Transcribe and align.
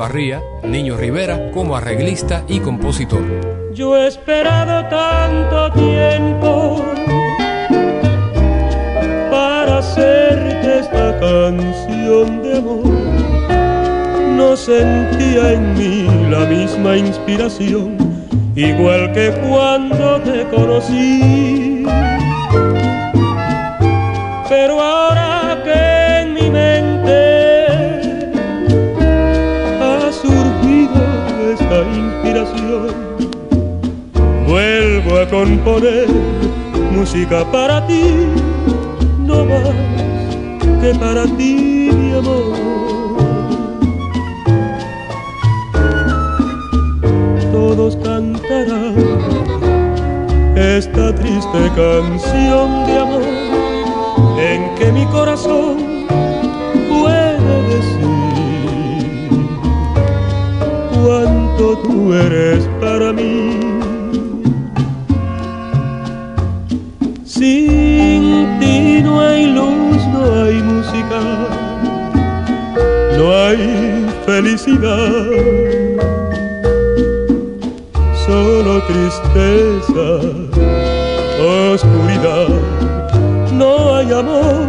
Echevarría, 0.00 0.40
Niño 0.62 0.96
Rivera, 0.96 1.50
como 1.52 1.76
arreglista 1.76 2.42
y 2.48 2.58
compositor. 2.60 3.22
Yo 3.74 3.98
he 3.98 4.06
esperado 4.06 4.88
tanto 4.88 5.70
tiempo 5.72 6.82
para 9.30 9.78
hacerte 9.78 10.78
esta 10.78 11.20
canción 11.20 12.42
de 12.42 12.56
amor. 12.56 12.86
No 14.38 14.56
sentía 14.56 15.52
en 15.52 15.74
mí 15.74 16.30
la 16.30 16.46
misma 16.46 16.96
inspiración, 16.96 17.98
igual 18.56 19.12
que 19.12 19.30
cuando 19.46 20.18
te 20.22 20.44
conocí. 20.48 21.59
Música 36.92 37.50
para 37.50 37.86
ti, 37.86 38.02
no 39.18 39.46
más 39.46 39.74
que 40.82 40.94
para 40.98 41.24
ti, 41.24 41.90
mi 41.90 42.12
amor. 42.12 42.52
Todos 47.50 47.96
cantarán 47.96 48.94
esta 50.54 51.14
triste 51.14 51.70
canción 51.74 52.86
de 52.86 52.98
amor 52.98 53.22
en 54.38 54.74
que 54.74 54.92
mi 54.92 55.06
corazón 55.06 55.78
puede 56.90 57.38
decir 57.70 59.48
cuánto 61.02 61.78
tú 61.78 62.12
eres 62.12 62.68
para 62.80 63.12
mí. 63.14 63.69
Felicidad, 74.60 75.08
solo 78.26 78.82
tristeza, 78.86 80.20
oscuridad, 81.72 82.48
no 83.52 83.94
hay 83.96 84.12
amor 84.12 84.66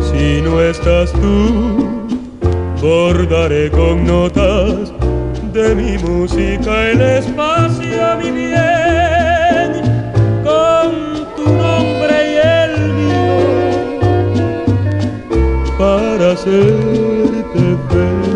si 0.00 0.40
no 0.42 0.60
estás 0.60 1.12
tú. 1.12 1.88
Bordaré 2.80 3.70
con 3.70 4.04
notas 4.04 4.92
de 5.52 5.74
mi 5.74 5.98
música 5.98 6.90
el 6.90 7.00
espacio, 7.00 8.16
mi 8.20 8.30
bien, 8.32 9.82
con 10.42 11.24
tu 11.36 11.44
nombre 11.44 12.32
y 12.32 12.36
el 12.58 12.92
mío, 12.94 13.98
para 15.78 16.32
hacerte 16.32 17.76
feliz. 17.88 18.31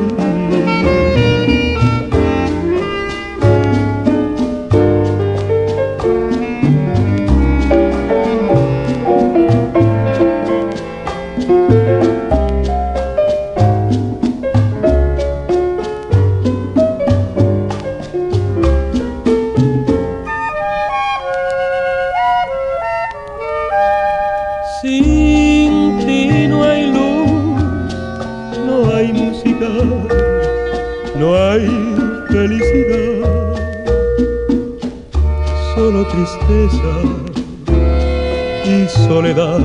soledad. 39.09 39.61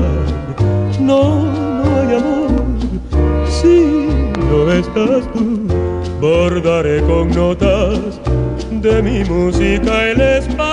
No, 1.00 1.44
no 1.44 2.00
hay 2.00 2.16
amor 2.16 2.64
si 3.48 4.06
no 4.48 4.72
estás 4.72 5.22
tú. 5.32 5.66
Bordaré 6.20 7.00
con 7.02 7.28
notas 7.30 8.20
de 8.70 9.02
mi 9.02 9.24
música 9.24 10.10
el 10.10 10.20
espacio 10.20 10.71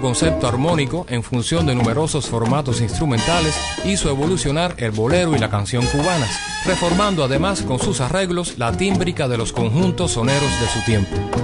concepto 0.00 0.46
armónico 0.46 1.06
en 1.08 1.22
función 1.22 1.66
de 1.66 1.74
numerosos 1.74 2.26
formatos 2.26 2.80
instrumentales, 2.80 3.54
hizo 3.84 4.08
evolucionar 4.08 4.74
el 4.78 4.92
bolero 4.92 5.34
y 5.34 5.38
la 5.38 5.50
canción 5.50 5.84
cubanas, 5.86 6.38
reformando 6.64 7.24
además 7.24 7.62
con 7.62 7.78
sus 7.78 8.00
arreglos 8.00 8.58
la 8.58 8.72
tímbrica 8.72 9.28
de 9.28 9.38
los 9.38 9.52
conjuntos 9.52 10.12
soneros 10.12 10.50
de 10.60 10.66
su 10.68 10.84
tiempo. 10.84 11.41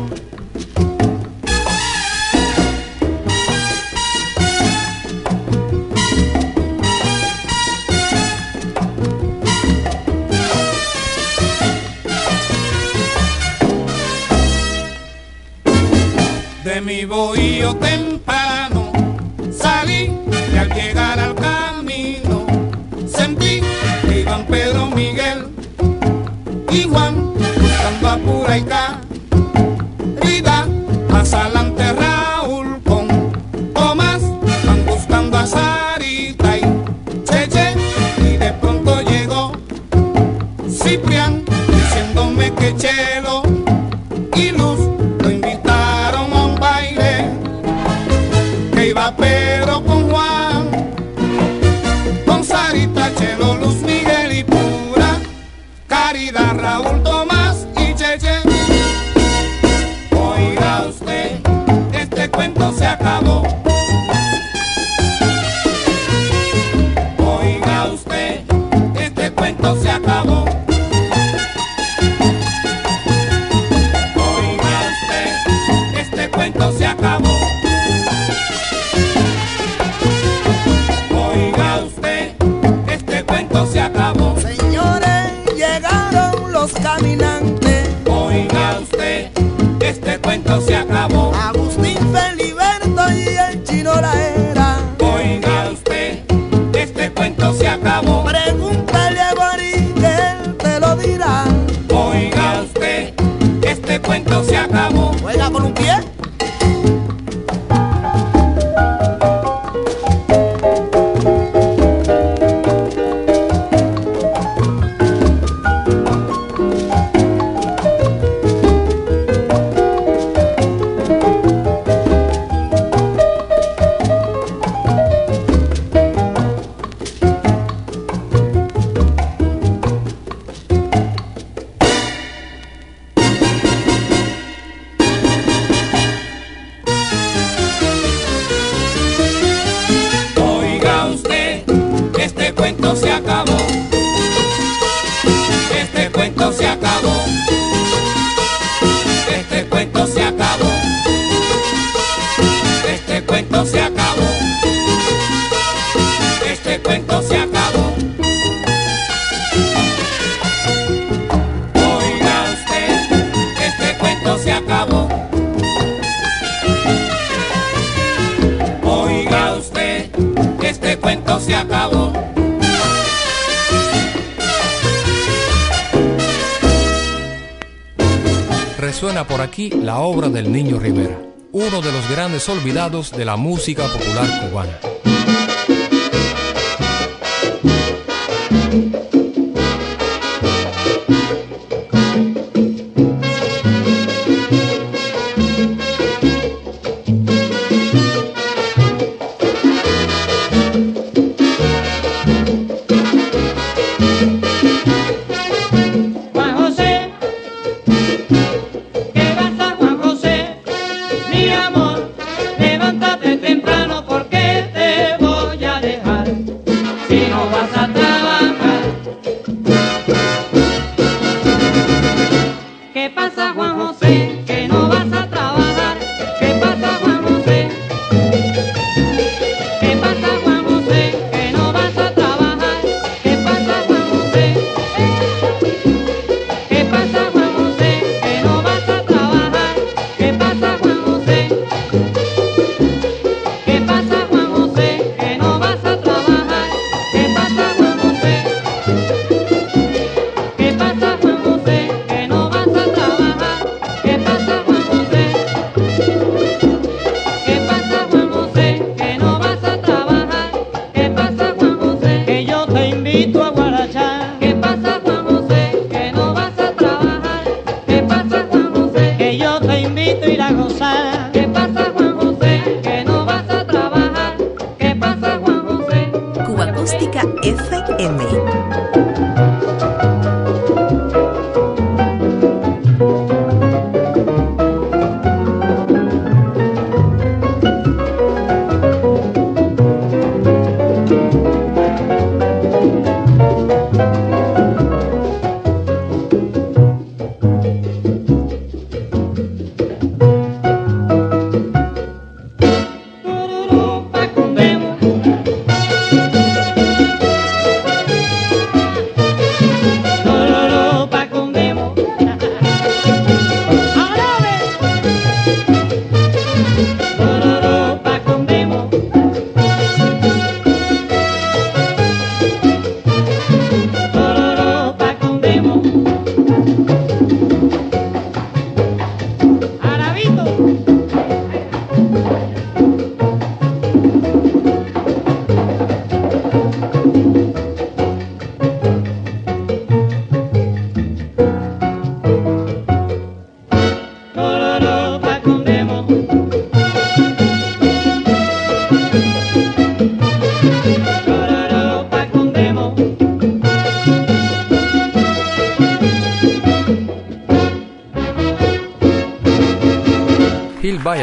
olvidados 182.49 183.13
de 183.13 183.25
la 183.25 183.37
música 183.37 183.85
popular 183.85 184.49
cubana. 184.49 184.88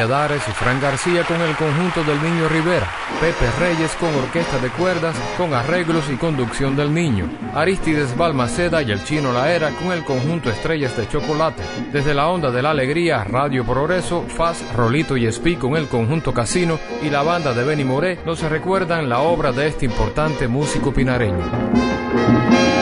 Y 0.05 0.51
Fran 0.51 0.79
García 0.79 1.23
con 1.23 1.41
el 1.41 1.55
conjunto 1.55 2.03
del 2.03 2.21
Niño 2.21 2.47
Rivera, 2.47 2.87
Pepe 3.19 3.49
Reyes 3.59 3.91
con 3.95 4.13
orquesta 4.13 4.59
de 4.59 4.69
cuerdas, 4.69 5.15
con 5.35 5.51
arreglos 5.51 6.05
y 6.11 6.15
conducción 6.15 6.75
del 6.75 6.93
Niño, 6.93 7.27
Aristides 7.55 8.15
Balmaceda 8.15 8.83
y 8.83 8.91
el 8.91 9.03
Chino 9.03 9.33
Laera 9.33 9.71
con 9.71 9.91
el 9.91 10.03
conjunto 10.03 10.51
Estrellas 10.51 10.95
de 10.95 11.07
Chocolate, 11.07 11.63
desde 11.91 12.13
la 12.13 12.27
Onda 12.27 12.51
de 12.51 12.61
la 12.61 12.69
Alegría, 12.69 13.23
Radio 13.23 13.65
Progreso, 13.65 14.23
Faz, 14.27 14.63
Rolito 14.75 15.17
y 15.17 15.25
Espi 15.25 15.55
con 15.55 15.75
el 15.75 15.87
conjunto 15.87 16.35
Casino 16.35 16.77
y 17.01 17.09
la 17.09 17.23
banda 17.23 17.53
de 17.53 17.63
Benny 17.63 17.83
Moré 17.83 18.19
nos 18.27 18.43
recuerdan 18.43 19.09
la 19.09 19.21
obra 19.21 19.53
de 19.53 19.69
este 19.69 19.85
importante 19.85 20.47
músico 20.47 20.93
pinareño. 20.93 22.74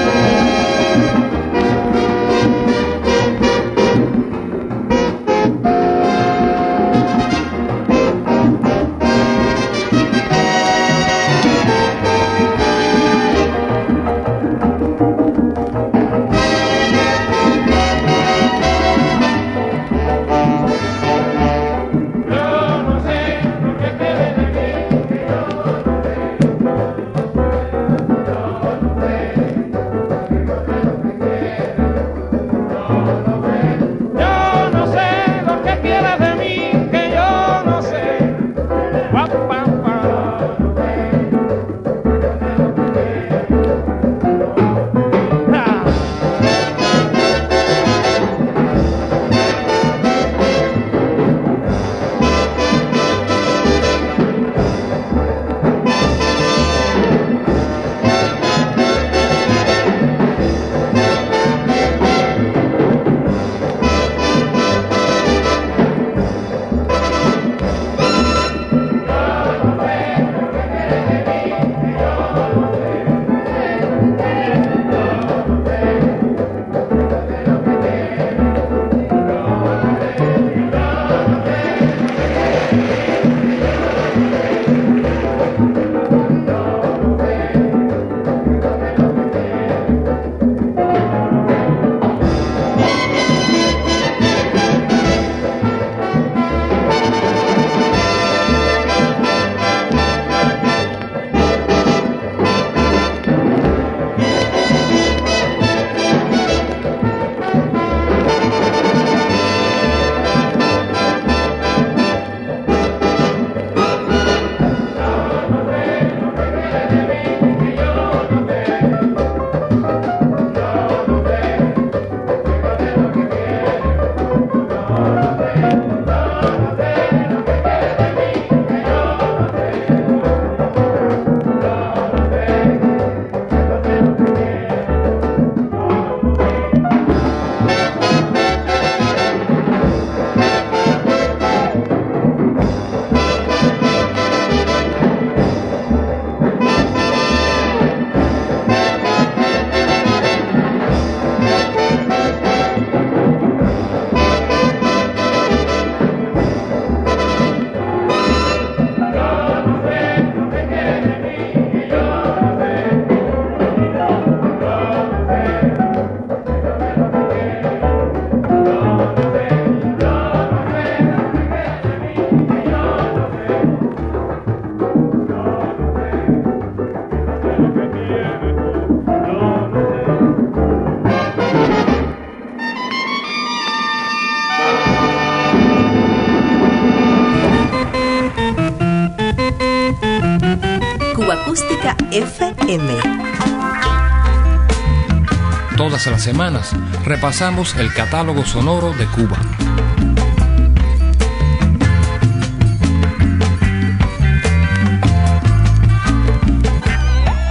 Todas 196.03 196.19
las 196.19 196.23
semanas 196.23 196.75
repasamos 197.05 197.75
el 197.75 197.93
catálogo 197.93 198.43
sonoro 198.45 198.91
de 198.91 199.05
Cuba. 199.05 199.39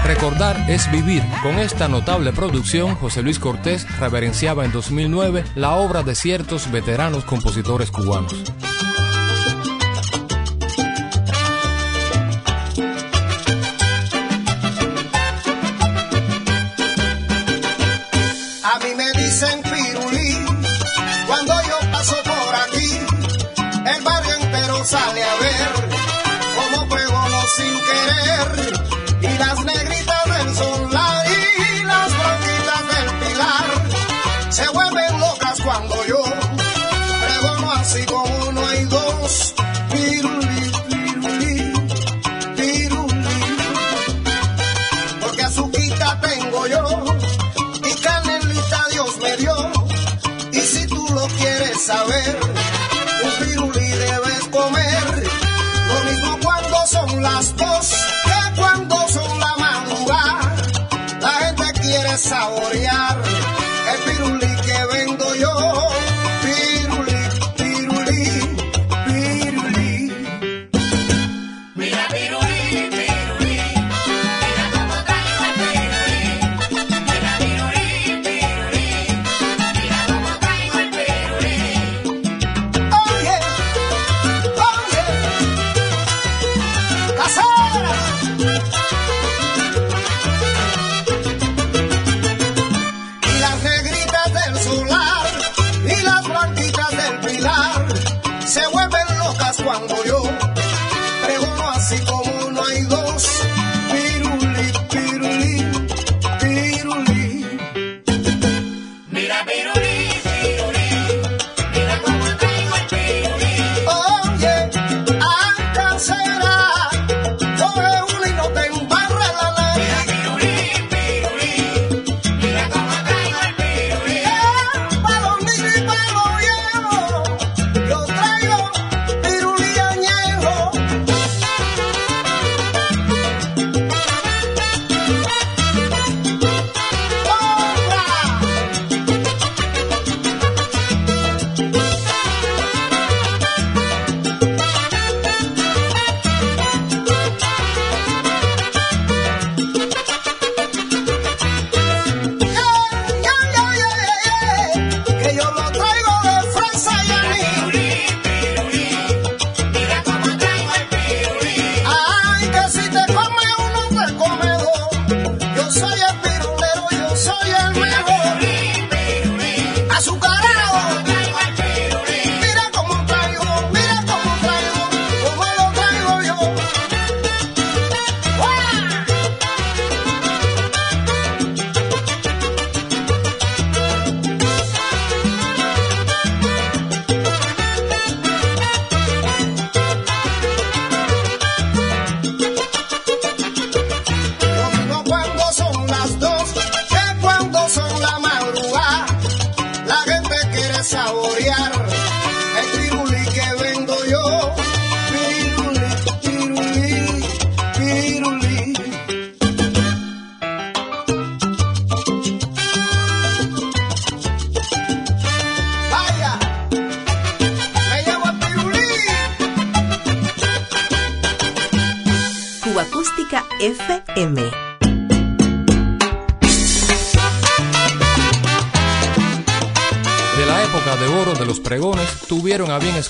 Recordar 0.04 0.68
es 0.68 0.92
vivir. 0.92 1.22
Con 1.42 1.58
esta 1.58 1.88
notable 1.88 2.34
producción, 2.34 2.94
José 2.96 3.22
Luis 3.22 3.38
Cortés 3.38 3.86
reverenciaba 3.98 4.66
en 4.66 4.72
2009 4.72 5.44
la 5.54 5.76
obra 5.76 6.02
de 6.02 6.14
ciertos 6.14 6.70
veteranos 6.70 7.24
compositores 7.24 7.90
cubanos. 7.90 8.51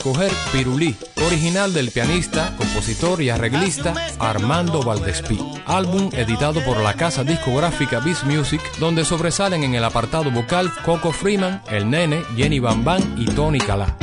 escoger 0.03 0.33
Pirulí, 0.51 0.97
original 1.25 1.73
del 1.73 1.93
pianista, 1.93 2.57
compositor 2.57 3.23
y 3.23 3.31
arreglista 3.31 3.95
Armando 4.19 4.83
Valdespí. 4.83 5.39
Álbum 5.65 6.11
editado 6.13 6.61
por 6.65 6.79
la 6.81 6.95
casa 6.95 7.23
discográfica 7.23 8.01
Beast 8.01 8.25
Music, 8.25 8.61
donde 8.81 9.05
sobresalen 9.05 9.63
en 9.63 9.77
el 9.77 9.85
apartado 9.85 10.33
vocal 10.33 10.73
Coco 10.85 11.13
Freeman, 11.13 11.63
El 11.71 11.89
Nene, 11.89 12.25
Jenny 12.37 12.59
Van 12.59 12.83
y 13.17 13.27
Tony 13.27 13.59
Calá. 13.59 13.97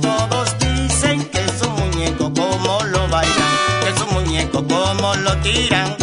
Todos 0.00 0.58
dicen 0.58 1.24
que 1.30 1.38
es 1.38 1.68
muñeco 1.68 2.32
como 2.32 2.78
lo 2.84 3.08
bailan, 3.08 3.52
que 3.82 3.88
es 3.90 4.12
muñeco 4.12 4.66
como 4.66 5.14
lo 5.16 5.36
tiran. 5.38 5.96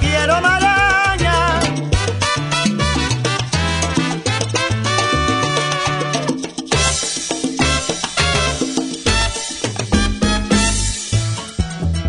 quiero 0.00 0.40
maraña. 0.40 1.60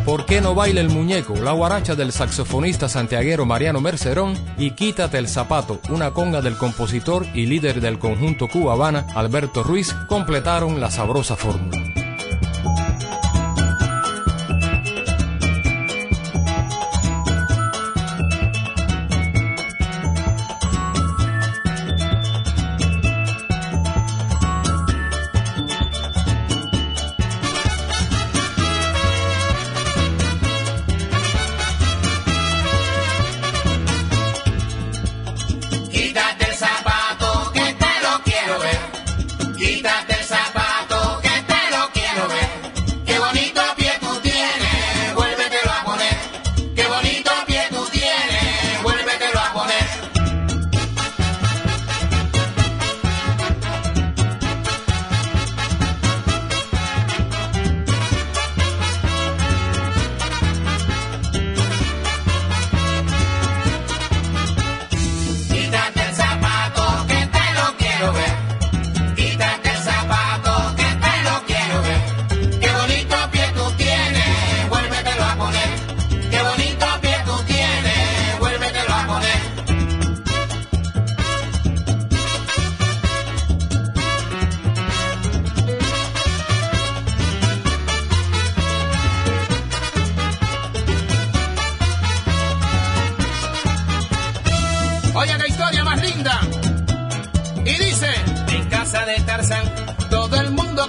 ¿Por 0.06 0.26
qué 0.26 0.42
no 0.42 0.56
baila 0.56 0.82
el 0.82 0.90
muñeco, 0.90 1.36
la 1.36 1.54
guaracha 1.54 1.96
del 1.96 2.12
saxofonista 2.12 2.90
santiaguero 2.90 3.46
Mariano 3.46 3.80
Mercerón 3.80 4.34
y 4.58 4.72
Quítate 4.72 5.18
el 5.18 5.30
zapato, 5.30 5.80
una 5.90 6.12
conga 6.12 6.42
del 6.42 6.58
compositor 6.58 7.26
y 7.34 7.46
líder 7.46 7.80
del 7.80 7.98
conjunto 7.98 8.48
Cuba 8.50 8.74
Habana, 8.74 9.08
Alberto 9.16 9.64
Ruiz, 9.64 9.94
completaron 10.10 10.82
la 10.82 10.92
sabrosa 10.92 11.38
fórmula. 11.38 11.81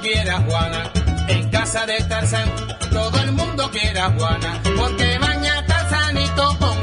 quiere 0.02 0.30
a 0.30 0.40
Juana. 0.40 0.90
En 1.28 1.48
casa 1.50 1.86
de 1.86 2.02
Tarzán 2.04 2.50
todo 2.90 3.22
el 3.22 3.32
mundo 3.32 3.70
quiere 3.70 4.00
a 4.00 4.10
Juana. 4.10 4.60
Porque 4.76 5.18
baña 5.18 5.64
Tarzanito 5.66 6.58
con 6.58 6.81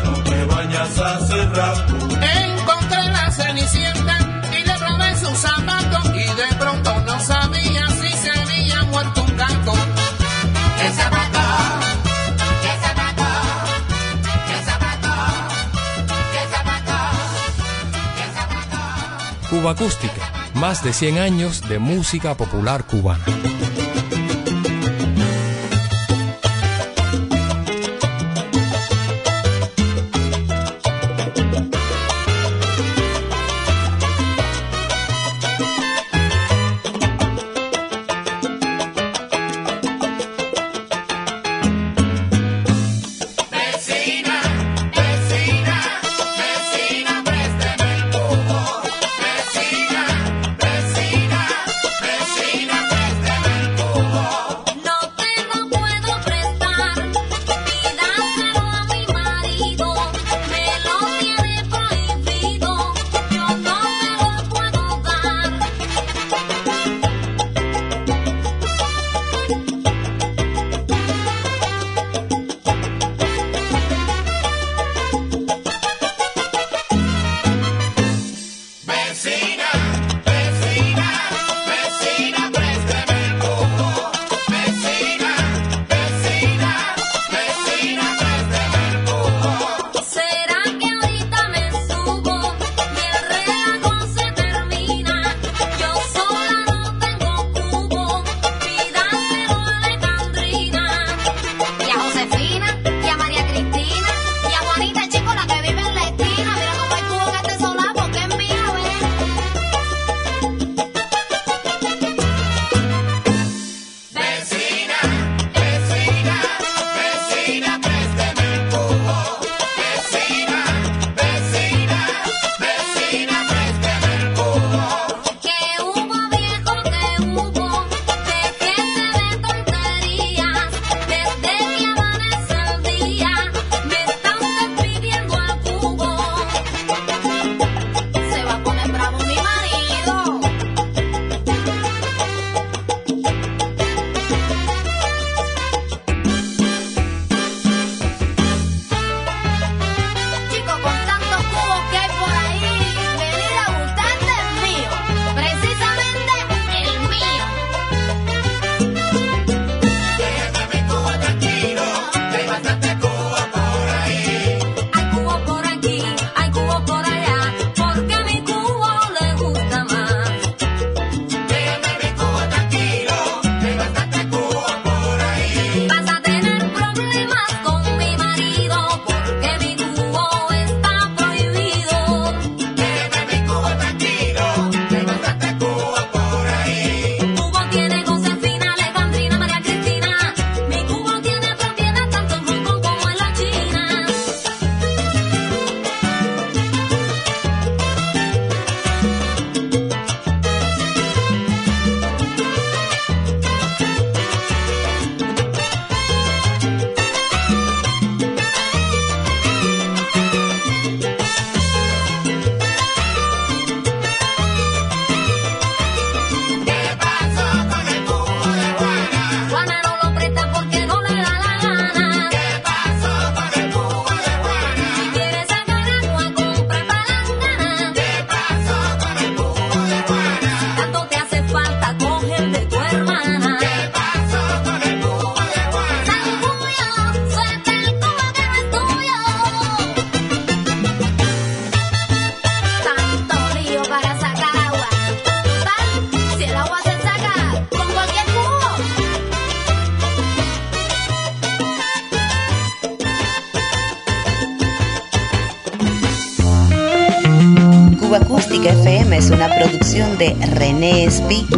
no 0.00 0.54
vayas. 0.54 0.98
Encontré 2.48 3.04
la 3.10 3.30
cenicienta 3.30 4.18
y 4.52 4.64
le 4.64 4.76
robé 4.78 5.16
sus 5.16 5.38
zapatos 5.38 6.06
y 6.14 6.24
de 6.24 6.56
pronto 6.58 7.00
no 7.00 7.20
sabía 7.20 7.88
si 7.88 8.12
se 8.16 8.30
había 8.30 8.82
muerto 8.84 9.22
un 9.22 9.36
gato. 9.36 9.72
El 10.84 10.92
zapato. 10.92 11.38
Zapato, 12.82 13.24
zapato, 14.64 15.12
zapato 18.34 19.48
Cuba 19.50 19.70
Acústica, 19.72 20.22
más 20.54 20.82
de 20.82 20.92
100 20.92 21.18
años 21.18 21.68
de 21.68 21.78
música 21.78 22.34
popular 22.34 22.84
cubana. 22.84 23.24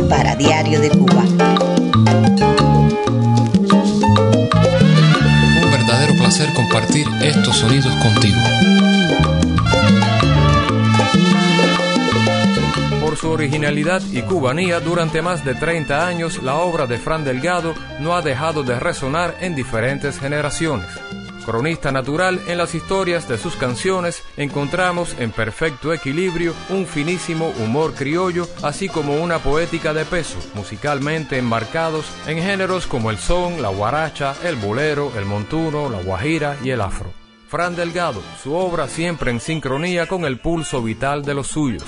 Para 0.09 0.35
Diario 0.35 0.81
de 0.81 0.91
Cuba. 0.91 1.23
Un 5.63 5.71
verdadero 5.71 6.15
placer 6.15 6.53
compartir 6.55 7.07
estos 7.23 7.59
sonidos 7.59 7.95
contigo. 8.03 8.41
Por 13.01 13.17
su 13.17 13.31
originalidad 13.31 14.03
y 14.11 14.23
cubanía, 14.23 14.81
durante 14.81 15.23
más 15.23 15.45
de 15.45 15.55
30 15.55 16.05
años, 16.05 16.43
la 16.43 16.57
obra 16.57 16.89
de 16.89 16.99
Fran 16.99 17.23
Delgado 17.23 17.77
no 18.01 18.17
ha 18.17 18.23
dejado 18.23 18.65
de 18.65 18.81
resonar 18.81 19.37
en 19.41 19.55
diferentes 19.55 20.19
generaciones. 20.19 20.89
Cronista 21.47 21.93
natural, 21.93 22.41
en 22.49 22.59
las 22.59 22.75
historias 22.75 23.29
de 23.29 23.39
sus 23.39 23.55
canciones 23.55 24.24
encontramos 24.37 25.15
en 25.19 25.31
perfecto 25.31 25.93
equilibrio 25.93 26.55
un 26.69 26.87
finísimo 26.87 27.49
humor 27.61 27.95
criollo, 27.95 28.49
así 28.63 28.89
como 28.89 29.23
una 29.23 29.39
poética 29.39 29.93
de 29.93 30.05
peso, 30.05 30.39
musicalmente 30.55 31.39
enmarcados 31.39 32.07
en 32.27 32.43
géneros 32.43 32.87
como 32.87 33.11
el 33.11 33.19
son, 33.19 33.63
la 33.63 33.69
guaracha, 33.69 34.35
el 34.45 34.57
bolero, 34.57 35.13
el 35.17 35.25
montuno, 35.25 35.89
la 35.89 36.03
guajira 36.03 36.57
y 36.63 36.71
el 36.71 36.81
afro. 36.81 37.13
Fran 37.49 37.77
Delgado, 37.77 38.23
su 38.43 38.55
obra 38.55 38.89
siempre 38.89 39.31
en 39.31 39.41
sincronía 39.41 40.07
con 40.07 40.25
el 40.25 40.41
pulso 40.41 40.83
vital 40.83 41.25
de 41.25 41.35
los 41.35 41.47
suyos. 41.49 41.85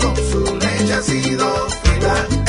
Con 0.00 0.16
su 0.16 0.58
leche. 0.58 2.41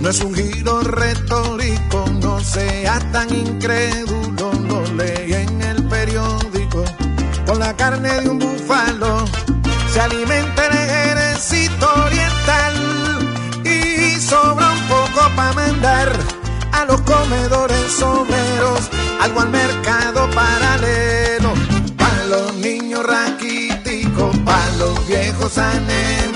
No 0.00 0.08
es 0.10 0.20
un 0.22 0.34
giro 0.34 0.80
retórico, 0.80 2.06
no 2.20 2.40
sea 2.40 2.98
tan 3.12 3.28
incrédulo. 3.34 4.52
Lo 4.52 4.82
leí 4.94 5.34
en 5.34 5.60
el 5.62 5.86
periódico. 5.88 6.84
Con 7.46 7.58
la 7.58 7.76
carne 7.76 8.20
de 8.20 8.28
un 8.30 8.38
búfalo 8.38 9.24
se 9.92 10.00
alimenta 10.00 10.66
el 10.66 10.76
ejército 10.76 11.86
oriental. 12.06 13.34
Y 13.64 14.18
sobra 14.20 14.70
un 14.70 14.88
poco 14.88 15.20
para 15.36 15.52
mandar 15.52 16.12
a 16.72 16.84
los 16.86 17.00
comedores 17.02 17.92
someros, 17.92 18.88
algo 19.20 19.40
al 19.40 19.50
mercado 19.50 20.30
paralelo, 20.30 21.52
para 21.96 22.24
los 22.24 22.54
niños 22.54 23.04
raquíticos, 23.04 24.36
para 24.38 24.76
los 24.76 25.06
viejos 25.06 25.54
de 25.56 26.27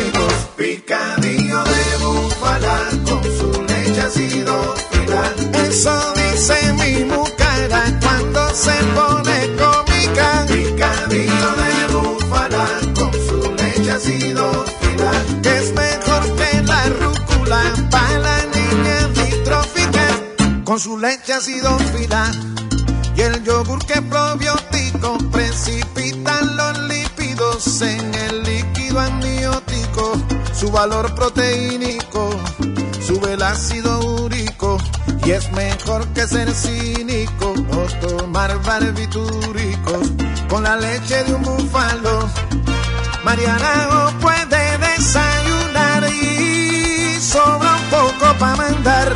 con 3.04 3.22
su 3.22 3.62
leche 3.62 4.00
ha 4.00 4.10
sido 4.10 4.74
fila. 4.90 5.24
Eso 5.68 6.14
dice 6.14 6.72
mi 6.74 7.04
mucara 7.04 7.82
cuando 8.00 8.48
se 8.54 8.72
pone 8.94 9.38
cómica, 9.56 10.46
picadillo 10.46 11.50
de 11.60 11.94
búfala 11.94 12.66
con 12.98 13.12
su 13.12 13.54
leche 13.54 13.90
ha 13.90 13.98
sido 13.98 14.64
fila. 14.80 15.12
Que 15.42 15.58
es 15.58 15.72
mejor 15.74 16.22
que 16.36 16.62
la 16.62 16.84
rúcula 17.00 17.62
para 17.90 18.18
la 18.18 18.38
niña 18.56 19.08
distrófica 19.14 20.06
con 20.64 20.78
su 20.78 20.98
leche 20.98 21.32
acidófila 21.34 22.30
y 23.16 23.20
el 23.20 23.44
yogur 23.44 23.84
que 23.84 24.00
probiótico 24.00 25.18
precipitan 25.30 26.56
los 26.56 26.78
lípidos 26.88 27.82
en 27.82 28.14
el 28.14 28.42
líquido 28.42 29.00
amniótico, 29.00 30.12
su 30.54 30.70
valor 30.70 31.14
proteínico 31.14 31.91
ácido 33.42 34.00
úrico 34.22 34.78
y 35.24 35.32
es 35.32 35.50
mejor 35.52 36.06
que 36.08 36.26
ser 36.26 36.50
cínico 36.54 37.54
o 37.72 38.06
tomar 38.06 38.60
barbitúricos 38.62 40.12
con 40.48 40.62
la 40.62 40.76
leche 40.76 41.24
de 41.24 41.34
un 41.34 41.42
búfalo. 41.42 42.28
Mariana 43.24 43.88
o 43.90 44.18
puede 44.20 44.78
desayunar 44.78 46.04
y 46.10 47.20
sobra 47.20 47.76
un 47.76 47.90
poco 47.90 48.38
para 48.38 48.56
mandar 48.56 49.12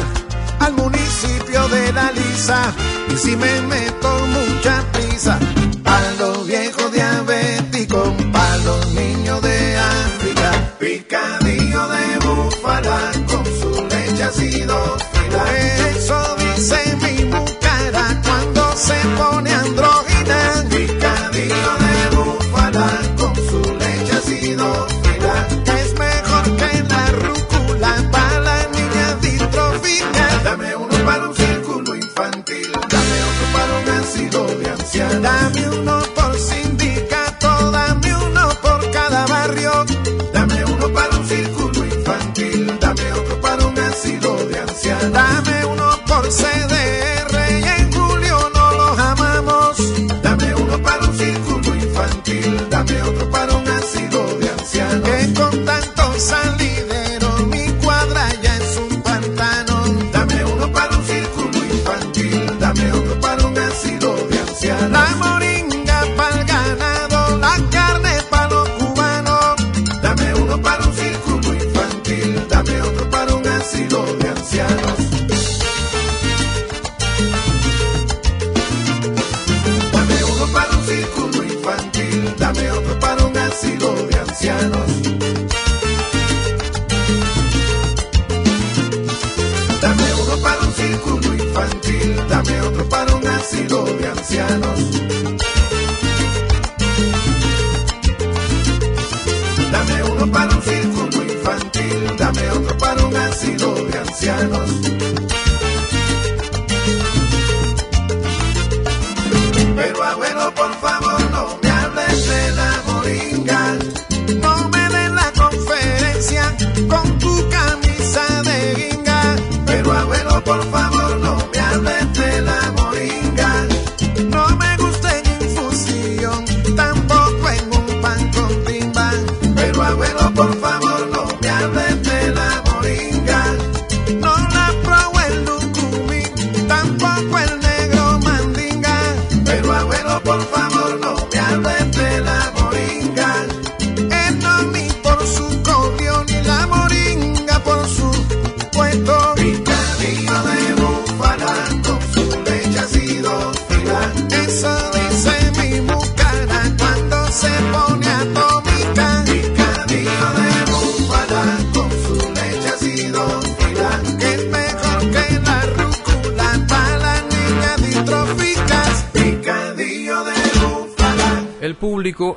al 0.61 0.73
municipio 0.75 1.69
de 1.69 1.93
la 1.93 2.13
Lisa. 2.13 2.73
Y 3.13 3.17
si 3.17 3.37
me 3.37 3.61
meto 3.63 4.27
mucha 4.27 4.83
prisa, 4.93 5.39
para 5.83 6.11
los 6.13 6.47
viejos 6.47 6.93
diabéticos, 6.93 8.09
para 8.33 8.57
los 8.59 8.93
niños 8.93 9.43
de 9.43 9.77
África, 9.79 10.26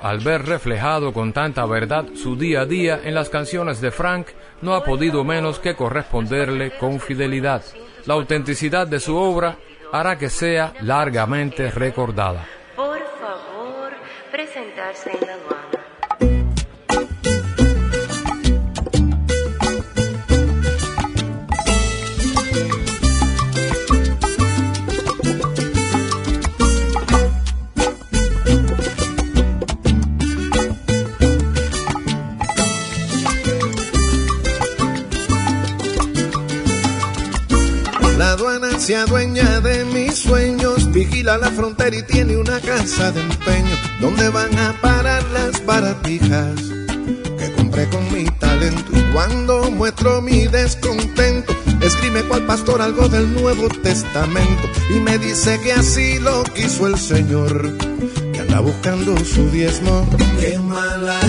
al 0.10 0.20
ver 0.22 0.44
reflejado 0.44 1.14
con 1.14 1.34
tanta 1.34 1.68
verdad 1.68 2.04
su 2.16 2.36
día 2.36 2.62
a 2.62 2.66
día 2.66 3.00
en 3.04 3.14
las 3.14 3.30
canciones 3.30 3.80
de 3.80 3.92
Frank, 3.92 4.30
no 4.60 4.74
ha 4.74 4.84
podido 4.84 5.24
menos 5.24 5.60
que 5.60 5.76
corresponderle 5.76 6.72
con 6.80 7.00
fidelidad. 7.00 7.64
La 8.08 8.16
autenticidad 8.16 8.88
de 8.88 9.00
su 9.00 9.16
obra 9.16 9.58
hará 9.94 10.18
que 10.18 10.32
sea 10.32 10.74
largamente 10.82 11.70
recordada. 11.70 12.48
Por 12.76 12.98
favor, 13.20 13.92
presentarse 14.32 15.12
en 15.12 15.28
la. 15.28 15.69
Se 38.90 38.96
adueña 38.96 39.60
de 39.60 39.86
mis 39.86 40.16
sueños, 40.16 40.92
vigila 40.92 41.38
la 41.38 41.52
frontera 41.52 41.96
y 41.96 42.02
tiene 42.02 42.36
una 42.38 42.60
casa 42.60 43.12
de 43.12 43.22
empeño 43.22 43.76
donde 44.02 44.30
van 44.30 44.58
a 44.58 44.74
parar 44.82 45.24
las 45.26 45.64
baratijas 45.64 46.56
que 47.38 47.54
compré 47.56 47.88
con 47.90 48.12
mi 48.12 48.26
talento. 48.40 48.92
Y 48.92 49.14
cuando 49.14 49.70
muestro 49.70 50.24
mi 50.24 50.48
descontento, 50.48 51.54
escribe 51.82 52.24
cual 52.24 52.48
pastor 52.48 52.82
algo 52.82 53.08
del 53.08 53.32
Nuevo 53.32 53.70
Testamento 53.70 54.68
y 54.90 55.00
me 55.02 55.20
dice 55.20 55.60
que 55.64 55.74
así 55.74 56.18
lo 56.18 56.44
quiso 56.46 56.88
el 56.88 56.98
Señor, 56.98 57.78
que 58.34 58.40
anda 58.40 58.60
buscando 58.60 59.16
su 59.24 59.52
diezmo. 59.52 60.10
Qué 60.40 60.58
mala 60.58 61.20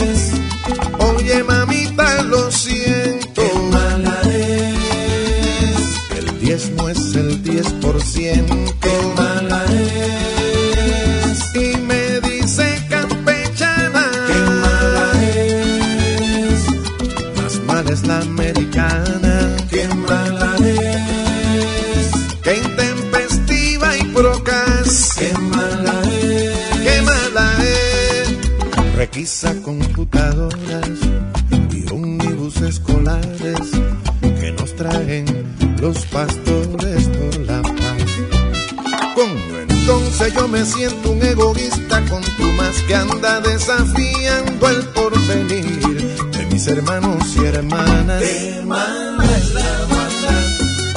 es. 0.00 0.30
Oye, 1.00 1.42
mamita, 1.42 2.22
lo 2.22 2.52
siento. 2.52 2.95
10%. 8.14 9.15
Anda 42.96 43.40
desafiando 43.40 44.68
el 44.68 44.84
porvenir 44.88 46.16
de 46.32 46.46
mis 46.46 46.66
hermanos 46.66 47.24
y 47.36 47.44
hermanas. 47.44 48.22
Hermana 48.22 49.24
es 49.36 49.54
la 49.54 49.70
guana. 49.88 50.34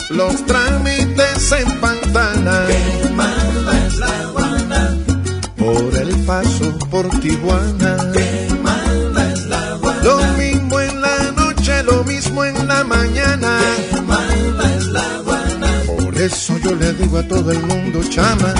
Los 0.09 0.45
trámites 0.45 1.51
en 1.51 1.79
Pantana. 1.79 2.65
Hermana 2.69 3.87
es 3.87 3.97
la 3.97 4.25
guana. 4.33 4.97
Por 5.57 5.95
el 5.95 6.15
paso 6.25 6.77
por 6.89 7.07
Tijuana. 7.19 7.97
Hermana 8.15 9.33
es 9.33 9.45
la 9.45 9.73
guana. 9.81 10.03
Lo 10.03 10.17
mismo 10.37 10.79
en 10.79 11.01
la 11.01 11.31
noche, 11.31 11.83
lo 11.83 12.03
mismo 12.05 12.45
en 12.45 12.67
la 12.67 12.83
mañana. 12.83 13.59
Hermana 13.91 14.75
es 14.77 14.85
la 14.87 15.17
guana. 15.25 15.67
Por 15.85 16.17
eso 16.17 16.57
yo 16.59 16.75
le 16.75 16.93
digo 16.93 17.17
a 17.19 17.27
todo 17.27 17.51
el 17.51 17.61
mundo, 17.63 18.01
chama, 18.09 18.53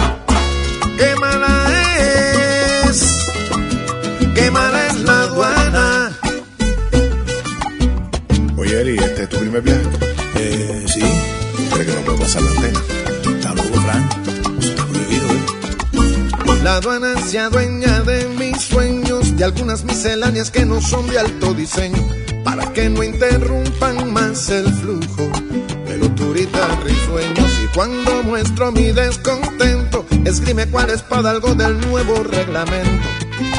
misceláneas 20.20 20.52
que 20.52 20.66
no 20.66 20.82
son 20.82 21.08
de 21.08 21.18
alto 21.18 21.54
diseño, 21.54 22.06
para 22.44 22.74
que 22.74 22.90
no 22.90 23.04
interrumpan 23.04 24.12
más 24.12 24.50
el 24.50 24.68
flujo 24.74 25.30
de 25.88 25.98
los 25.98 26.14
turistas 26.16 26.84
risueños. 26.84 27.60
Y 27.64 27.68
cuando 27.68 28.24
muestro 28.24 28.70
mi 28.74 28.92
descontento, 28.92 30.06
esgrime 30.26 30.68
cual 30.68 30.90
espada 30.90 31.32
algo 31.32 31.56
del 31.56 31.80
nuevo 31.88 32.22
reglamento 32.24 33.08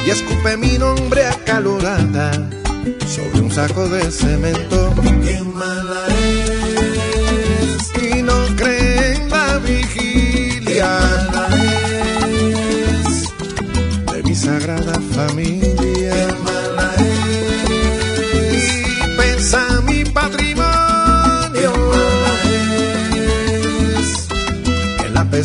y 0.04 0.10
escupe 0.10 0.58
mi 0.58 0.76
nombre 0.76 1.24
acalorada 1.24 2.30
sobre 3.06 3.40
un 3.40 3.50
saco 3.50 3.88
de 3.88 4.10
cemento. 4.10 4.94
¡Qué 5.24 5.40
mala 5.40 6.06
es! 6.08 6.39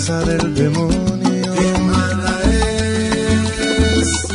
Del 0.06 0.53
demonio. 0.53 1.53
¡Qué 1.56 1.80
mala 1.80 2.39
es! 3.97 4.28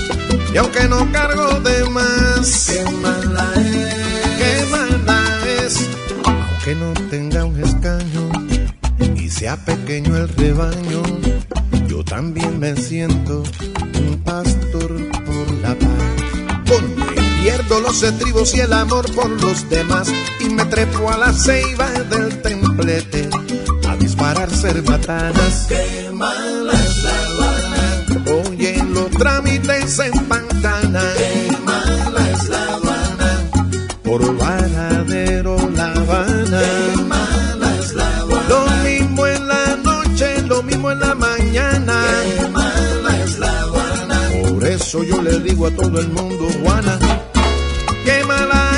Y 0.53 0.57
aunque 0.57 0.89
no 0.89 1.13
cargo 1.13 1.61
de 1.61 1.89
más, 1.91 2.71
qué 2.73 2.91
mala 2.91 3.53
es, 3.55 3.95
qué 4.37 4.67
mala 4.69 5.23
es, 5.65 5.89
aunque 6.25 6.75
no 6.75 6.93
tenga 7.09 7.45
un 7.45 7.63
escaño 7.63 8.31
y 9.15 9.29
sea 9.29 9.57
pequeño 9.65 10.17
el 10.17 10.29
rebaño, 10.31 11.03
yo 11.87 12.03
también 12.05 12.59
me 12.59 12.75
siento 12.75 13.45
un 13.95 14.21
pastor 14.25 14.97
por 15.25 15.53
la 15.63 15.77
paz. 15.77 16.01
Porque 16.67 17.23
pierdo 17.43 17.81
los 17.81 18.03
estribos 18.03 18.57
y 18.57 18.61
el 18.61 18.73
amor 18.73 19.09
por 19.15 19.31
los 19.41 19.71
demás 19.71 20.13
y 20.41 20.49
me 20.49 20.65
trepo 20.65 21.09
a 21.11 21.17
la 21.17 21.33
ceiba 21.33 21.89
del 21.91 22.43
templete 22.43 23.31
a 24.31 24.47
disparar 24.47 24.51
cerbatanas. 24.51 25.67
Qué 25.69 26.11
mala 26.13 26.73
es 26.73 27.05
la 27.05 27.25
aduana. 27.25 28.49
Oye, 28.49 28.85
los 28.85 29.11
trámites 29.11 29.99
en 29.99 30.25
Pantana. 30.27 31.03
Qué 31.17 31.57
mala 31.65 32.31
es 32.31 32.49
la 32.49 32.63
aduana. 32.63 33.51
Por 34.03 34.37
Varadero, 34.37 35.57
La 35.75 35.93
Habana. 35.93 36.61
Qué 36.61 37.03
mala 37.03 37.77
es 37.79 37.95
la 37.95 38.17
aduana. 38.19 38.49
Lo 38.49 38.67
mismo 38.85 39.27
en 39.27 39.49
la 39.49 39.77
noche, 39.77 40.43
lo 40.43 40.63
mismo 40.63 40.91
en 40.91 41.01
la 41.01 41.15
mañana. 41.15 42.05
Qué 42.23 43.39
la. 43.39 43.51
Por 44.49 44.65
eso 44.65 45.03
yo 45.03 45.23
le 45.23 45.41
digo 45.41 45.67
a 45.67 45.71
todo 45.71 45.99
el 45.99 46.09
mundo, 46.09 46.49
Juana, 46.63 46.99
qué 48.05 48.25
mala 48.25 48.71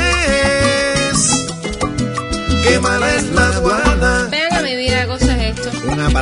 es. 1.11 1.46
Qué 2.62 2.78
mala 2.78 3.14
es 3.16 3.30
la 3.32 3.51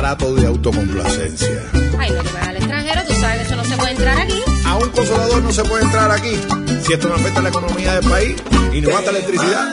aparato 0.01 0.33
de 0.33 0.47
autocomplacencia. 0.47 1.63
Ay, 1.99 2.09
no 2.09 2.23
te 2.23 2.31
vas 2.31 2.47
al 2.47 2.55
extranjero, 2.57 3.01
tú 3.07 3.13
sabes 3.13 3.37
que 3.37 3.43
eso 3.43 3.55
no 3.55 3.63
se 3.63 3.77
puede 3.77 3.91
entrar 3.91 4.17
aquí. 4.19 4.41
A 4.65 4.77
un 4.77 4.89
consolador 4.89 5.43
no 5.43 5.51
se 5.51 5.63
puede 5.63 5.83
entrar 5.83 6.09
aquí 6.09 6.39
si 6.81 6.93
esto 6.93 7.07
no 7.07 7.13
afecta 7.13 7.39
la 7.43 7.49
economía 7.49 7.99
del 7.99 8.09
país 8.09 8.35
y 8.73 8.81
no 8.81 8.89
mata 8.89 9.11
electricidad. 9.11 9.67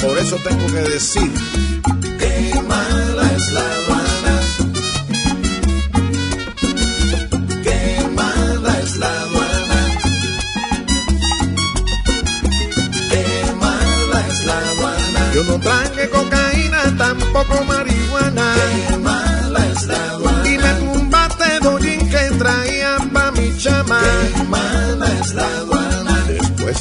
Por 0.00 0.18
eso 0.18 0.36
tengo 0.38 0.66
que 0.66 0.90
decir 0.90 1.30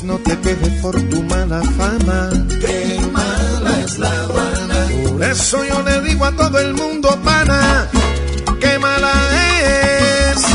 no 0.05 0.19
te 0.19 0.39
quejes 0.39 0.81
por 0.81 0.95
tu 1.09 1.23
mala 1.23 1.61
fama. 1.77 2.29
Qué 2.61 2.99
mala 3.11 3.79
es 3.83 3.97
La 3.97 4.11
Habana. 4.23 4.87
Por 5.09 5.23
eso 5.23 5.65
yo 5.65 5.81
le 5.81 6.01
digo 6.01 6.25
a 6.25 6.31
todo 6.31 6.59
el 6.59 6.73
mundo, 6.73 7.09
pana, 7.23 7.89
qué 8.59 8.77
mala 8.79 9.13
es. 10.31 10.45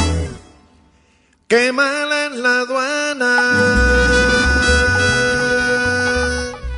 Qué 1.48 1.72
mala 1.72 2.26
es 2.26 2.36
la 2.36 2.60
aduana. 2.60 3.32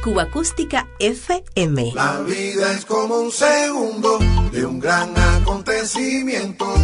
Cuba 0.02 0.22
Acústica 0.22 0.88
FM. 0.98 1.92
La 1.94 2.20
vida 2.20 2.72
es 2.72 2.86
como 2.86 3.18
un 3.18 3.30
segundo 3.30 4.18
de 4.50 4.64
un 4.64 4.80
gran 4.80 5.16
acontecimiento 5.16 6.74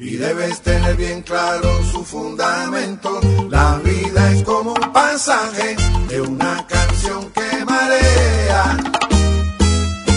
y 0.00 0.16
debes 0.16 0.60
tener 0.60 0.96
bien 0.96 1.22
claro 1.22 1.82
su 1.90 2.04
fundamento. 2.04 3.20
La 3.50 3.80
vida 3.82 4.32
es 4.32 4.44
como 4.44 4.74
un 4.74 4.92
pasaje 4.92 5.74
de 6.08 6.20
una 6.20 6.64
canción 6.68 7.30
que 7.32 7.64
marea. 7.64 8.76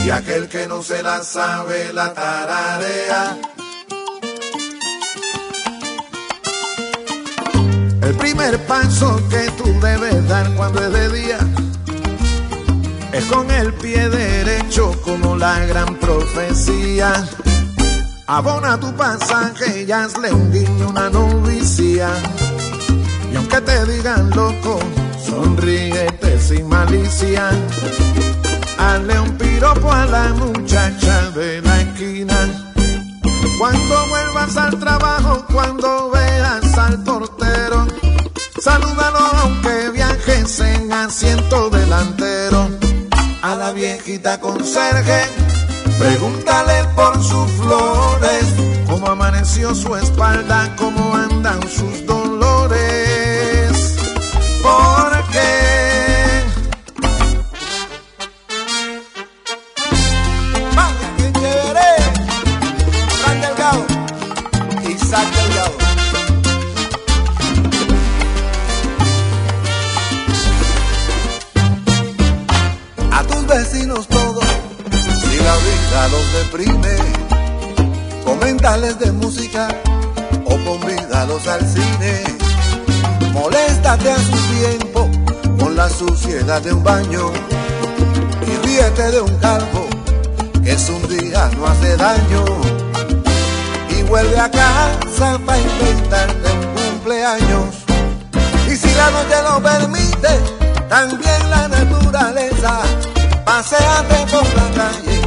Y 0.05 0.09
aquel 0.11 0.47
que 0.47 0.67
no 0.67 0.84
se 0.84 1.01
la 1.01 1.23
sabe 1.23 1.91
la 1.93 2.13
tararea. 2.13 3.38
El 8.03 8.15
primer 8.17 8.63
paso 8.67 9.19
que 9.29 9.49
tú 9.57 9.63
debes 9.79 10.27
dar 10.27 10.53
cuando 10.55 10.86
es 10.86 10.93
de 10.93 11.09
día 11.09 11.39
es 13.13 13.25
con 13.25 13.49
el 13.49 13.73
pie 13.73 14.09
derecho 14.09 14.91
como 15.03 15.36
la 15.36 15.59
gran 15.65 15.95
profecía. 15.95 17.27
Abona 18.34 18.79
tu 18.79 18.95
pasaje 18.95 19.84
y 19.84 19.91
hazle 19.91 20.32
un 20.32 20.53
guiño, 20.53 20.88
una 20.88 21.09
novicia. 21.09 22.07
Y 23.29 23.36
aunque 23.36 23.59
te 23.59 23.86
digan 23.88 24.29
loco, 24.29 24.79
sonríete 25.21 26.39
sin 26.39 26.69
malicia. 26.69 27.49
Hazle 28.77 29.19
un 29.19 29.32
piropo 29.38 29.91
a 29.91 30.05
la 30.05 30.29
muchacha 30.29 31.29
de 31.32 31.61
la 31.61 31.82
esquina. 31.82 32.38
Cuando 33.59 34.07
vuelvas 34.07 34.55
al 34.55 34.79
trabajo, 34.79 35.45
cuando 35.51 36.11
veas 36.11 36.77
al 36.77 37.03
portero, 37.03 37.86
salúdalo 38.61 39.19
aunque 39.43 39.89
viajes 39.89 40.57
en 40.61 40.93
asiento 40.93 41.69
delantero. 41.69 42.69
A 43.41 43.55
la 43.55 43.73
viejita 43.73 44.39
conserje, 44.39 45.25
pregúntale 46.00 46.84
por 46.96 47.22
sus 47.24 47.52
flores, 47.52 48.46
cómo 48.88 49.08
amaneció 49.08 49.74
su 49.74 49.96
espalda, 49.96 50.76
cómo 50.78 51.16
andan 51.16 51.62
sus 51.70 52.06
dolores. 52.06 53.32
De 86.60 86.74
un 86.74 86.84
baño 86.84 87.32
y 88.45 88.68
ríete 88.68 89.10
de 89.10 89.22
un 89.22 89.38
calvo 89.38 89.88
que 90.62 90.74
es 90.74 90.89
un 90.89 91.08
día 91.08 91.49
no 91.58 91.66
hace 91.66 91.95
daño. 91.95 92.43
Y 93.89 94.04
vuelve 94.04 94.38
a 94.38 94.52
casa 94.52 95.39
para 95.45 95.58
inventarte 95.58 96.52
un 96.52 96.76
cumpleaños. 96.76 97.76
Y 98.68 98.76
si 98.76 98.93
la 98.95 99.12
noche 99.12 99.36
lo 99.43 99.64
permite, 99.64 100.28
también 100.89 101.49
la 101.49 101.70
naturaleza, 101.70 102.82
paseate 103.45 104.32
por 104.32 104.43
la 104.43 104.70
calle 104.76 105.22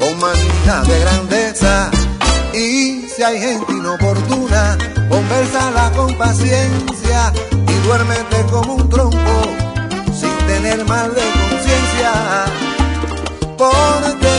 con 0.00 0.18
manija 0.18 0.82
de 0.82 1.00
grandeza. 1.00 1.90
Y 2.52 3.06
si 3.08 3.22
hay 3.22 3.38
gente 3.38 3.72
inoportuna, 3.72 4.76
conversala 5.08 5.92
con 5.94 6.12
paciencia 6.18 7.32
y 7.68 7.86
duérmete 7.86 8.44
como 8.50 8.74
un 8.74 8.79
mal 10.90 11.14
de 11.14 11.26
conciencia. 11.38 12.12
Porque 13.56 14.36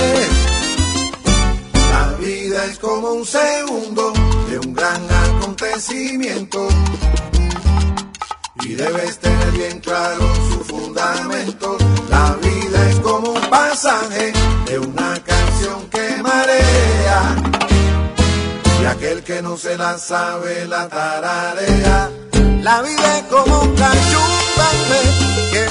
la 1.94 2.06
vida 2.20 2.66
es 2.66 2.78
como 2.80 3.12
un 3.20 3.26
segundo 3.26 4.12
de 4.50 4.60
un 4.60 4.74
gran 4.74 5.02
acontecimiento 5.26 6.68
y 8.66 8.74
debes 8.74 9.18
tener 9.20 9.52
bien 9.52 9.80
claro 9.80 10.26
su 10.50 10.60
fundamento. 10.66 11.78
La 12.10 12.36
vida 12.46 12.90
es 12.90 13.00
como 13.00 13.30
un 13.32 13.50
pasaje 13.50 14.34
de 14.66 14.80
una 14.80 15.12
canción 15.24 15.90
que 15.90 16.22
marea 16.22 17.36
y 18.82 18.86
aquel 18.86 19.24
que 19.24 19.42
no 19.42 19.56
se 19.56 19.78
la 19.78 19.98
sabe 19.98 20.68
la 20.68 20.90
tararea. 20.90 22.12
La 22.62 22.82
vida 22.82 23.18
es 23.20 23.24
como 23.24 23.62
un 23.62 23.76
cachumbe 23.76 25.02
que 25.52 25.71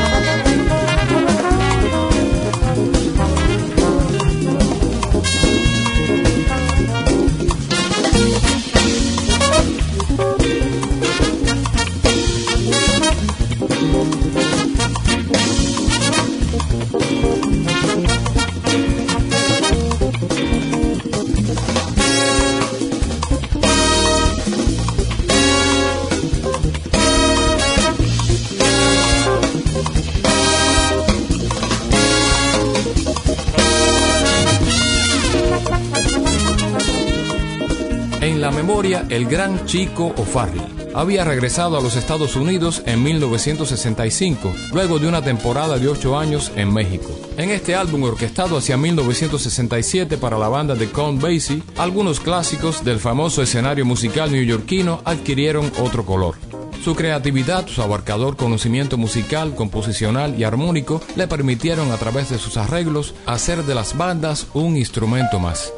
El 39.11 39.25
gran 39.25 39.65
Chico 39.65 40.13
O'Farrill 40.17 40.63
había 40.93 41.25
regresado 41.25 41.77
a 41.77 41.81
los 41.81 41.97
Estados 41.97 42.35
Unidos 42.37 42.81
en 42.85 43.03
1965, 43.03 44.53
luego 44.73 44.99
de 44.99 45.07
una 45.07 45.21
temporada 45.21 45.77
de 45.77 45.89
8 45.89 46.17
años 46.17 46.51
en 46.55 46.73
México. 46.73 47.09
En 47.37 47.49
este 47.49 47.75
álbum 47.75 48.03
orquestado 48.03 48.57
hacia 48.57 48.77
1967 48.77 50.17
para 50.17 50.37
la 50.37 50.47
banda 50.47 50.75
de 50.75 50.89
Count 50.89 51.21
Basie, 51.21 51.61
algunos 51.77 52.21
clásicos 52.21 52.83
del 52.85 52.99
famoso 52.99 53.41
escenario 53.41 53.85
musical 53.85 54.31
neoyorquino 54.31 55.01
adquirieron 55.03 55.69
otro 55.79 56.05
color. 56.05 56.35
Su 56.81 56.95
creatividad, 56.95 57.67
su 57.67 57.81
abarcador 57.81 58.37
conocimiento 58.37 58.97
musical, 58.97 59.55
composicional 59.55 60.39
y 60.39 60.45
armónico 60.45 61.01
le 61.15 61.27
permitieron 61.27 61.91
a 61.91 61.97
través 61.97 62.29
de 62.29 62.39
sus 62.39 62.55
arreglos 62.57 63.13
hacer 63.25 63.63
de 63.65 63.75
las 63.75 63.97
bandas 63.97 64.47
un 64.53 64.77
instrumento 64.77 65.39
más. 65.39 65.73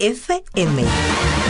FM. 0.00 1.49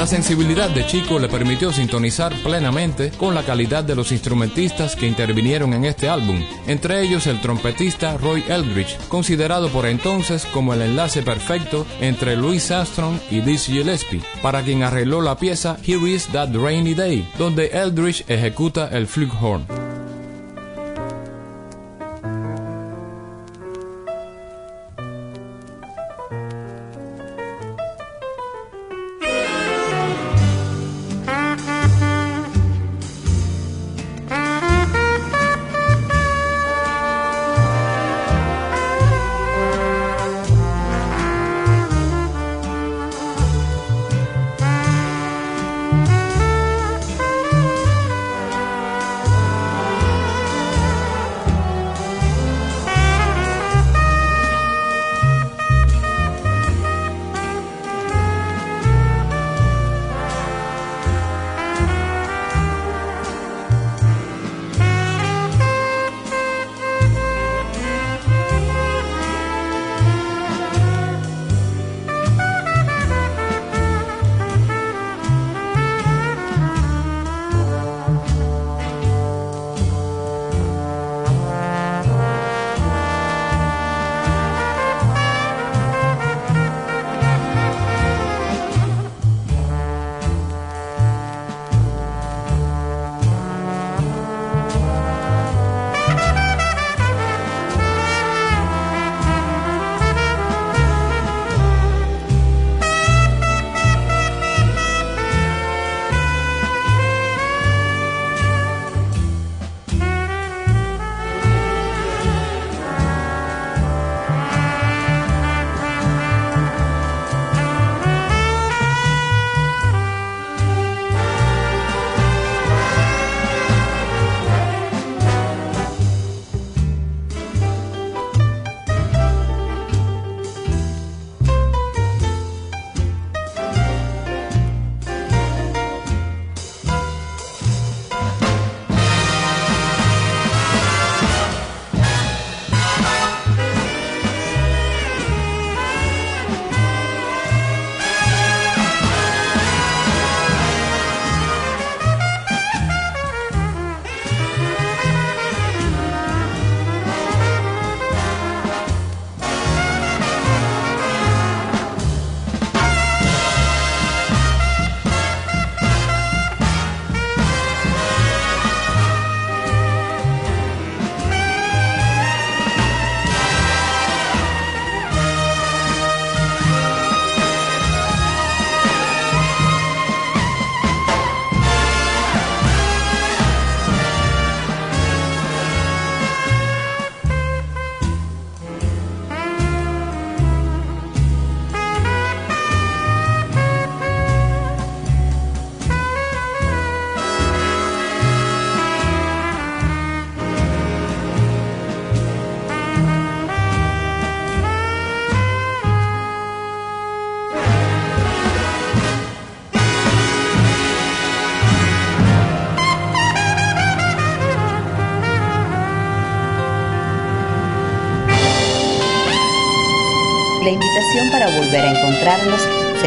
La 0.00 0.06
sensibilidad 0.06 0.70
de 0.70 0.86
Chico 0.86 1.18
le 1.18 1.28
permitió 1.28 1.74
sintonizar 1.74 2.32
plenamente 2.42 3.10
con 3.18 3.34
la 3.34 3.42
calidad 3.42 3.84
de 3.84 3.94
los 3.94 4.12
instrumentistas 4.12 4.96
que 4.96 5.06
intervinieron 5.06 5.74
en 5.74 5.84
este 5.84 6.08
álbum, 6.08 6.42
entre 6.66 7.02
ellos 7.02 7.26
el 7.26 7.38
trompetista 7.42 8.16
Roy 8.16 8.42
Eldridge, 8.48 8.96
considerado 9.08 9.68
por 9.68 9.84
entonces 9.84 10.46
como 10.54 10.72
el 10.72 10.80
enlace 10.80 11.20
perfecto 11.20 11.86
entre 12.00 12.34
Louis 12.34 12.70
Armstrong 12.70 13.18
y 13.30 13.40
Dizzy 13.40 13.72
Gillespie, 13.72 14.22
para 14.40 14.62
quien 14.62 14.84
arregló 14.84 15.20
la 15.20 15.36
pieza 15.36 15.76
Here 15.86 16.08
Is 16.08 16.28
That 16.28 16.48
Rainy 16.54 16.94
Day, 16.94 17.30
donde 17.36 17.66
Eldridge 17.66 18.24
ejecuta 18.26 18.88
el 18.88 19.06
flugelhorn. 19.06 19.79